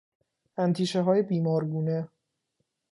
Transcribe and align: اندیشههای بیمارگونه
اندیشههای 0.57 1.21
بیمارگونه 1.21 2.07